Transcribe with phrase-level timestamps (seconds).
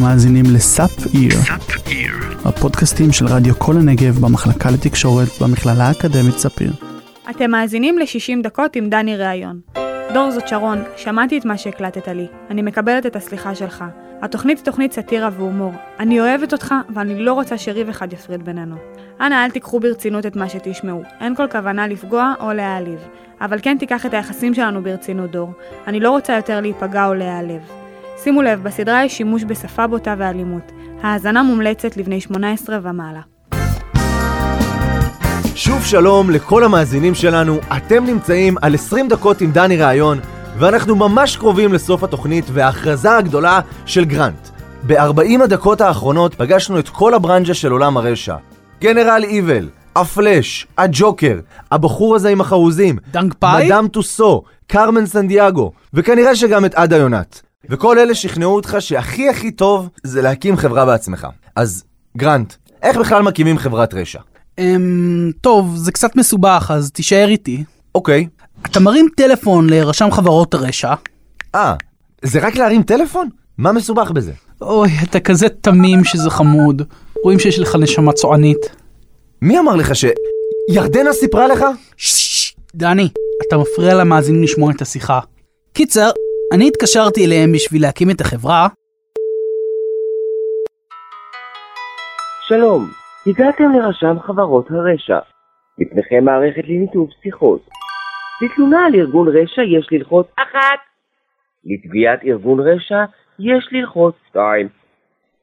[0.00, 1.32] אתם מאזינים לסאפ איר,
[2.44, 6.72] הפודקאסטים של רדיו כל הנגב במחלקה לתקשורת במכללה האקדמית ספיר.
[7.30, 9.60] אתם מאזינים ל-60 דקות עם דני ראיון.
[10.14, 12.26] דור זאת שרון, שמעתי את מה שהקלטת לי.
[12.50, 13.84] אני מקבלת את הסליחה שלך.
[14.22, 15.72] התוכנית היא תוכנית סאטירה והומור.
[15.98, 18.76] אני אוהבת אותך, ואני לא רוצה שריב אחד יפריד בינינו.
[19.20, 21.02] אנא אל תיקחו ברצינות את מה שתשמעו.
[21.20, 23.00] אין כל כוונה לפגוע או להעליב.
[23.40, 25.52] אבל כן תיקח את היחסים שלנו ברצינות, דור.
[25.86, 27.79] אני לא רוצה יותר להיפגע או להיעלב.
[28.24, 30.72] שימו לב, בסדרה יש שימוש בשפה בוטה ואלימות.
[31.02, 33.20] האזנה מומלצת לבני 18 ומעלה.
[35.54, 40.18] שוב שלום לכל המאזינים שלנו, אתם נמצאים על 20 דקות עם דני ראיון,
[40.58, 44.48] ואנחנו ממש קרובים לסוף התוכנית וההכרזה הגדולה של גרנט.
[44.86, 48.36] ב-40 הדקות האחרונות פגשנו את כל הברנז'ה של עולם הרשע.
[48.80, 51.40] גנרל איבל, הפלאש, הג'וקר,
[51.70, 53.66] הבחור הזה עם החרוזים, דנק פאי?
[53.66, 57.49] מדאם טוסו, קרמן סנדיאגו, וכנראה שגם את עדה יונת.
[57.68, 61.26] וכל אלה שכנעו אותך שהכי הכי טוב זה להקים חברה בעצמך.
[61.56, 61.84] אז
[62.16, 64.20] גרנט, איך בכלל מקימים חברת רשע?
[64.58, 65.30] אמ...
[65.40, 67.64] טוב, זה קצת מסובך, אז תישאר איתי.
[67.94, 68.26] אוקיי.
[68.66, 70.94] אתה מרים טלפון לרשם חברות הרשע.
[71.54, 71.74] אה,
[72.22, 73.28] זה רק להרים טלפון?
[73.58, 74.32] מה מסובך בזה?
[74.60, 76.82] אוי, אתה כזה תמים שזה חמוד.
[77.24, 78.70] רואים שיש לך נשמה צוענית.
[79.42, 80.04] מי אמר לך ש...
[80.70, 81.64] ירדנה סיפרה לך?
[81.96, 83.08] ששש, דני,
[83.48, 85.20] אתה מפריע למאזינים לשמוע את השיחה.
[85.72, 86.10] קיצר,
[86.54, 88.68] אני התקשרתי אליהם בשביל להקים את החברה,
[92.48, 92.84] שלום,
[93.26, 95.18] הגעתם לרשם חברות הרשע.
[95.78, 97.68] לפניכם מערכת לניתוב שיחות.
[98.42, 100.80] לתלונה על ארגון רשע יש ללחוץ אחת.
[101.64, 103.04] לתביעת ארגון רשע
[103.38, 104.68] יש ללחוץ שתיים.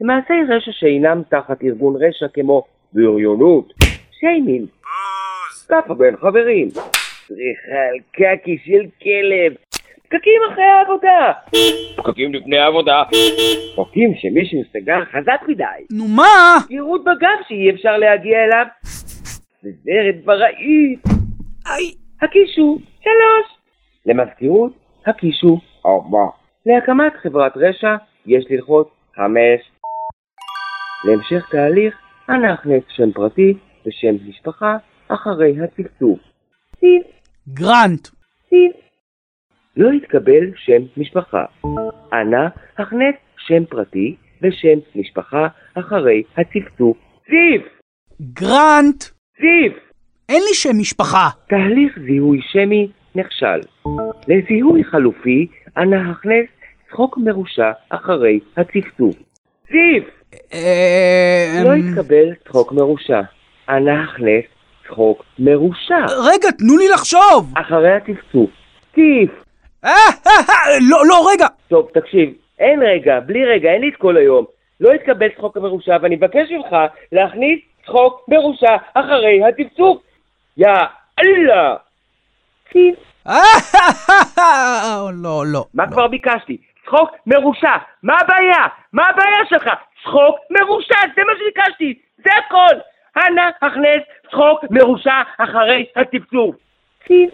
[0.00, 3.72] למעשי רשע שאינם תחת ארגון רשע כמו בריונות,
[4.20, 4.68] שיימינג,
[5.68, 6.68] כאפה בין חברים,
[7.28, 9.56] צריכה על קקי של כלב,
[10.04, 11.32] פקקים אחרי העבודה,
[11.96, 13.02] פקקים לפני העבודה,
[13.76, 15.64] פקקים שמישהו סגר חזק מדי.
[15.90, 16.56] נו מה?
[16.68, 18.66] גירות בגב שאי אפשר להגיע אליו.
[19.64, 21.00] וזרת בראית.
[21.66, 23.58] איי, הקישו, שלוש.
[24.06, 24.72] למזכירות,
[25.06, 26.26] הקישו, ארבע.
[26.66, 29.60] להקמת חברת רשע, יש ללחוץ חמש.
[31.04, 31.94] להמשך תהליך,
[32.28, 33.54] אנא הכנס שם פרטי
[33.86, 34.76] ושם משפחה
[35.08, 36.18] אחרי הצפצוף.
[37.48, 38.08] גרנט.
[38.48, 38.83] סיב.
[39.76, 41.44] לא התקבל שם משפחה.
[42.12, 42.46] אנא
[42.78, 46.96] הכנס שם פרטי ושם משפחה אחרי הצפצוף.
[47.26, 47.62] סיב!
[48.20, 49.04] גרנט.
[49.36, 49.72] סיב!
[50.28, 51.28] אין לי שם משפחה.
[51.48, 53.60] תהליך זיהוי שמי נכשל.
[54.28, 55.46] לזיהוי חלופי,
[55.76, 56.46] אנא הכנס
[56.90, 59.16] צחוק מרושע אחרי הצפצוף.
[59.66, 60.04] סיב!
[60.52, 61.62] אה...
[61.64, 63.20] לא התקבל צחוק מרושע.
[63.68, 64.44] אנא הכנס
[64.86, 67.52] צחוק מרושע רגע, תנו לי לחשוב.
[67.56, 68.50] אחרי הצפצוף.
[68.94, 69.43] סיב!
[69.84, 69.90] אה,
[70.26, 71.46] אה, אה, לא, לא, רגע.
[71.68, 74.44] טוב, תקשיב, אין רגע, בלי רגע, אין לי את כל היום.
[74.80, 76.76] לא התקבל צחוק מרושע, ואני מבקש ממך
[77.12, 80.02] להכניס צחוק מרושע אחרי הצפצוף.
[80.56, 80.68] יא
[81.20, 81.76] אללה!
[83.26, 85.64] אה, לא, לא.
[85.74, 85.90] מה לא.
[85.90, 86.56] כבר ביקשתי?
[86.86, 87.76] צחוק מרושע.
[88.02, 88.66] מה הבעיה?
[88.92, 89.70] מה הבעיה שלך?
[90.02, 91.94] צחוק מרושע, זה מה שביקשתי.
[92.24, 92.74] זה הכל.
[93.16, 96.56] אנא הכנס צחוק מרושע אחרי הצפצוף.
[97.06, 97.30] סיב.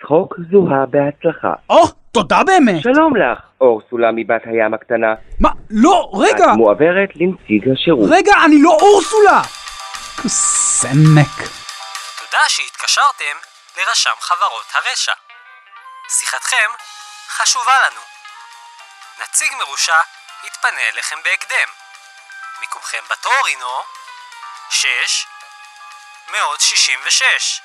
[0.00, 1.52] צחוק זוהה בהצלחה.
[1.70, 1.82] או,
[2.12, 2.82] תודה באמת.
[2.82, 5.14] שלום לך, אור סולמי בת הים הקטנה.
[5.40, 5.50] מה?
[5.70, 6.44] לא, רגע.
[6.44, 8.10] את מועברת לנציג השירות.
[8.12, 9.42] רגע, אני לא אורסולה.
[10.80, 11.36] סמק.
[12.20, 13.36] תודה שהתקשרתם
[13.76, 15.12] לרשם חברות הרשע.
[16.08, 16.70] שיחתכם
[17.28, 18.02] חשובה לנו.
[19.22, 20.00] נציג מרושע
[20.46, 21.68] יתפנה אליכם בהקדם.
[22.60, 23.72] מיקומכם בתור הינו
[24.70, 24.86] 6
[26.32, 27.60] 166.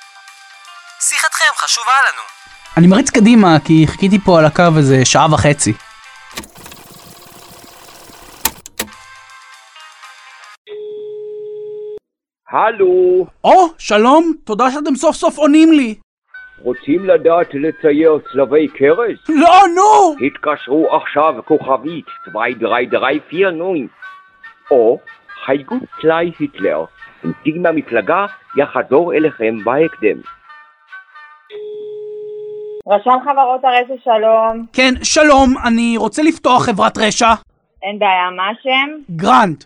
[1.00, 2.22] שיחתכם חשובה לנו.
[2.76, 5.72] אני מריץ קדימה, כי חיכיתי פה על הקו איזה שעה וחצי.
[12.50, 15.94] הלו, או, שלום, תודה שאתם סוף סוף עונים לי.
[16.58, 19.18] רוצים לדעת לצייר צלבי קרס?
[19.28, 20.16] לא, נו!
[20.26, 23.48] התקשרו עכשיו כוכבית 2349
[24.70, 24.98] או
[25.46, 26.84] חייגו טלאי היטלר.
[27.24, 28.26] נציג מהמפלגה
[28.58, 30.20] יחזור אליכם בהקדם.
[32.88, 37.32] רשם חברות הרשע שלום, כן, שלום, אני רוצה לפתוח חברת רשע.
[37.82, 39.16] אין בעיה, מה השם?
[39.16, 39.64] גרנט.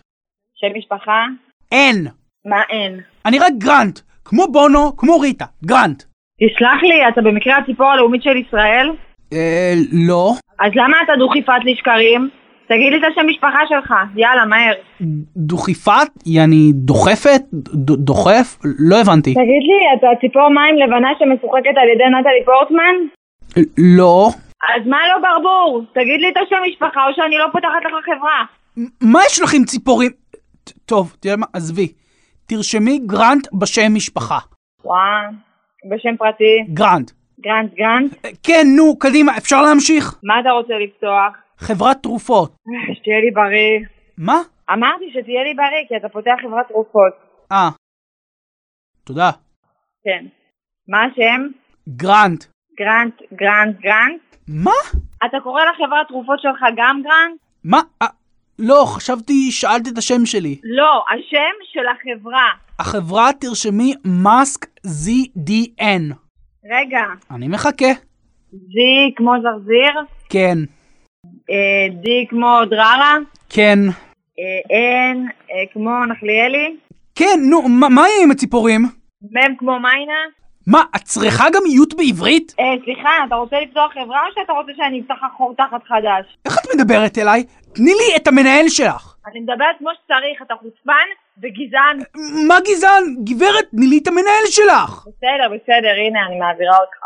[0.55, 1.25] שם משפחה?
[1.71, 2.07] אין.
[2.45, 2.99] מה אין?
[3.25, 3.99] אני רק גרנט.
[4.25, 5.45] כמו בונו, כמו ריטה.
[5.65, 6.03] גרנט.
[6.39, 8.91] תסלח לי, אתה במקרה הציפור הלאומית של ישראל?
[9.33, 9.73] אה,
[10.07, 10.33] לא.
[10.59, 12.29] אז למה אתה דוכיפת לי שקרים?
[12.67, 14.73] תגיד לי את השם משפחה שלך, יאללה, מהר.
[15.37, 16.07] דוכיפת?
[16.25, 17.41] יעני דוחפת?
[18.09, 18.57] דוחף?
[18.79, 19.33] לא הבנתי.
[19.33, 22.95] תגיד לי, אתה ציפור מים לבנה שמשוחקת על ידי נטלי פורטמן?
[23.77, 24.29] לא.
[24.75, 25.83] אז מה לא ברבור?
[25.93, 28.45] תגיד לי את השם משפחה או שאני לא פותחת לך חברה.
[29.01, 30.11] מה יש לך עם ציפורים?
[30.85, 31.87] טוב, תראה מה, עזבי.
[32.47, 34.37] תרשמי גרנט בשם משפחה.
[34.85, 34.97] וואו,
[35.91, 37.11] בשם פרטי, גרנט.
[37.39, 38.13] גרנט גרנט.
[38.25, 40.15] אה, כן, נו, קדימה, אפשר להמשיך?
[40.23, 41.46] מה אתה רוצה לפתוח?
[41.57, 42.55] חברת תרופות.
[42.93, 43.79] שתהיה לי בריא.
[44.17, 44.41] מה?
[44.73, 47.13] אמרתי שתהיה לי בריא כי אתה פותח חברת תרופות.
[47.51, 47.69] אה.
[49.03, 49.31] תודה.
[50.03, 50.25] כן.
[50.87, 51.41] מה השם?
[51.89, 52.43] גרנט.
[52.79, 54.21] גרנט, גרנט, גרנט?
[54.47, 54.71] מה?
[55.25, 57.39] אתה קורא לחברת תרופות שלך גם גרנט?
[57.63, 57.79] מה?
[58.01, 58.07] אה,
[58.59, 60.59] לא, חשבתי, שאלת את השם שלי.
[60.63, 62.49] לא, השם של החברה.
[62.79, 66.13] החברה תרשמי מאסק ZDN.
[66.71, 67.91] רגע, אני מחכה.
[68.51, 69.93] זי כמו זרזיר,
[70.29, 70.57] כן,
[71.91, 73.15] די כמו דררה,
[73.49, 73.79] כן.
[74.39, 76.75] אה, אין אה, כמו נחליאלי,
[77.19, 78.81] כן, נו, מה, יהיה עם הציפורים?
[79.21, 80.21] מם כמו מיינה.
[80.67, 82.55] מה, את צריכה גם איות בעברית?
[82.59, 86.37] אה, סליחה, אתה רוצה לפתוח חברה או שאתה רוצה שאני אפתח לך חור תחת חדש?
[86.45, 87.43] איך את מדברת אליי?
[87.75, 89.15] תני לי את המנהל שלך.
[89.31, 91.07] אני מדברת כמו שצריך, אתה חוצפן
[91.37, 91.99] וגזען.
[92.47, 93.03] מה גזען?
[93.23, 95.07] גברת, תני לי את המנהל שלך.
[95.07, 96.99] בסדר, בסדר, הנה, אני מעבירה אותך.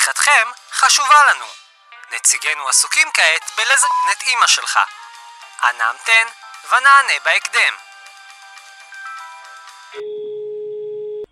[0.00, 1.44] שיחתכם חשובה לנו.
[2.16, 4.78] נציגינו עסוקים כעת בלזמן את אמא שלך.
[5.62, 6.26] אנא המתן
[6.68, 7.74] ונענה בהקדם.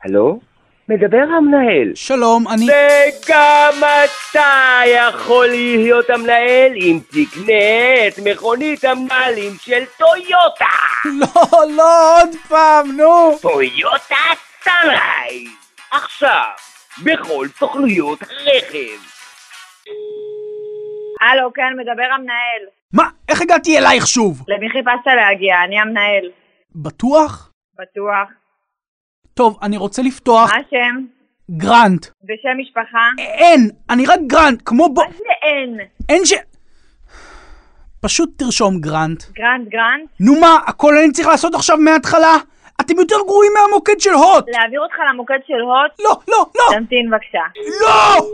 [0.04, 0.40] הלו?
[0.88, 1.94] מדבר המנהל.
[1.94, 2.66] שלום, אני...
[2.66, 10.76] וגם אתה יכול להיות המנהל אם תקנה את מכונית המנהלים של טויוטה.
[11.20, 13.38] לא, לא, עוד פעם, נו.
[13.42, 14.16] Toyota
[14.64, 15.48] Sunrise.
[15.90, 16.48] עכשיו,
[17.04, 18.98] בכל סוכנויות הרכב.
[21.20, 22.62] הלו, כן, מדבר המנהל.
[22.92, 24.44] מה, איך הגעתי אלייך שוב?
[24.48, 25.64] למי חיפשת להגיע?
[25.64, 26.30] אני המנהל.
[26.74, 27.52] בטוח?
[27.78, 28.28] בטוח.
[29.34, 31.04] טוב, אני רוצה לפתוח מה השם?
[31.50, 32.06] גרנט.
[32.06, 33.08] בשם משפחה?
[33.18, 35.02] אין, אני רק גרנט, כמו בו...
[35.04, 35.78] מה זה אין?
[36.08, 36.32] אין ש...
[38.00, 39.22] פשוט תרשום גרנט.
[39.32, 40.10] גרנט גרנט?
[40.20, 42.36] נו מה, הכל אני צריך לעשות עכשיו מההתחלה?
[42.80, 44.44] אתם יותר גרועים מהמוקד של הוט!
[44.48, 45.92] להעביר אותך למוקד של הוט?
[46.04, 47.60] לא, לא, לא, תמתין בבקשה.
[47.80, 48.26] לא!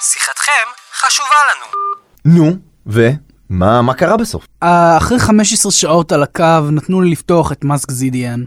[0.00, 0.66] שיחתכם
[1.00, 1.66] חשובה לנו.
[2.44, 3.08] נו, ו?
[3.50, 4.46] מה, מה קרה בסוף?
[4.62, 8.40] אה, אחרי 15 שעות על הקו נתנו לי לפתוח את מאסק ZDN.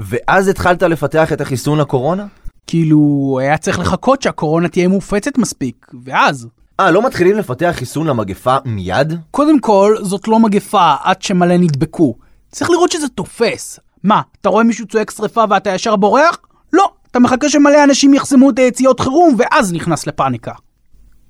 [0.00, 2.26] ואז התחלת לפתח את החיסון לקורונה?
[2.66, 6.48] כאילו, היה צריך לחכות שהקורונה תהיה מופצת מספיק, ואז.
[6.80, 9.12] אה, לא מתחילים לפתח חיסון למגפה מיד?
[9.30, 12.14] קודם כל, זאת לא מגפה עד שמלא נדבקו.
[12.52, 13.80] צריך לראות שזה תופס.
[14.04, 16.38] מה, אתה רואה מישהו צועק שרפה ואתה ישר בורח?
[16.72, 20.52] לא, אתה מחכה שמלא אנשים יחסמו את היציאות חירום ואז נכנס לפאניקה.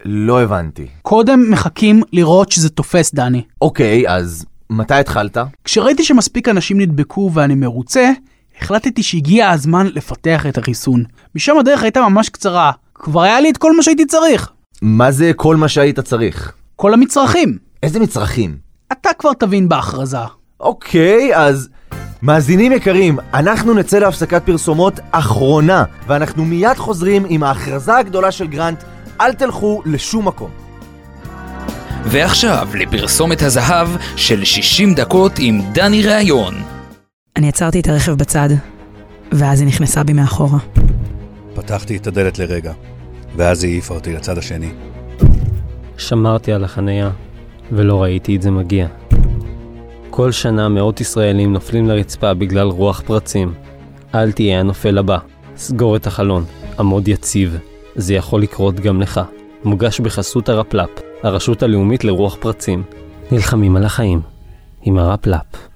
[0.04, 0.86] לא הבנתי.
[1.02, 3.42] קודם מחכים לראות שזה תופס, דני.
[3.62, 5.36] אוקיי, אז מתי התחלת?
[5.64, 8.10] כשראיתי שמספיק אנשים נדבקו ואני מרוצה,
[8.60, 11.04] החלטתי שהגיע הזמן לפתח את החיסון.
[11.34, 12.72] משם הדרך הייתה ממש קצרה.
[12.94, 14.50] כבר היה לי את כל מה שהייתי צריך.
[14.82, 16.52] מה זה כל מה שהיית צריך?
[16.76, 17.58] כל המצרכים.
[17.82, 18.56] איזה מצרכים?
[18.92, 20.41] אתה כבר תבין בהכרזה.
[20.62, 21.68] אוקיי, אז
[22.22, 28.82] מאזינים יקרים, אנחנו נצא להפסקת פרסומות אחרונה, ואנחנו מיד חוזרים עם ההכרזה הגדולה של גרנט,
[29.20, 30.50] אל תלכו לשום מקום.
[32.04, 36.54] ועכשיו לפרסומת הזהב של 60 דקות עם דני ראיון.
[37.36, 38.48] אני עצרתי את הרכב בצד,
[39.32, 40.58] ואז היא נכנסה בי מאחורה.
[41.54, 42.72] פתחתי את הדלת לרגע,
[43.36, 44.72] ואז היא העיפה אותי לצד השני.
[45.98, 47.10] שמרתי על החנייה,
[47.72, 48.86] ולא ראיתי את זה מגיע.
[50.14, 53.54] כל שנה מאות ישראלים נופלים לרצפה בגלל רוח פרצים.
[54.14, 55.18] אל תהיה הנופל הבא.
[55.56, 56.44] סגור את החלון,
[56.78, 57.58] עמוד יציב.
[57.94, 59.20] זה יכול לקרות גם לך.
[59.64, 60.88] מוגש בחסות הרפל"פ,
[61.22, 62.82] הרשות הלאומית לרוח פרצים.
[63.30, 64.20] נלחמים על החיים.
[64.82, 65.71] עם הרפל"פ.